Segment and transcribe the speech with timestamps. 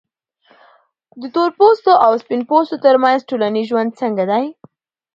[1.21, 4.45] د تورپوستو او سپین پوستو ترمنځ ټولنیز ژوند څنګه دی؟